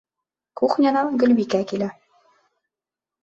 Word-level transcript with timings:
Кухнянан 0.61 1.19
Гөлбикә 1.23 1.61
килә. 1.73 1.91